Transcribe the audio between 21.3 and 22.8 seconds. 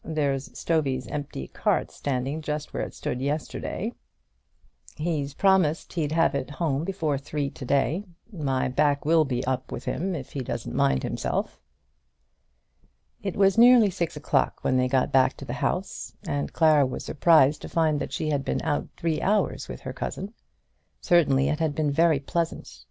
it had been very pleasant.